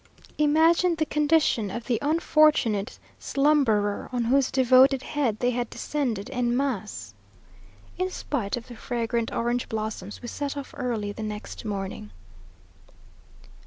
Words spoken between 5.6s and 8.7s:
descended en masse! In spite of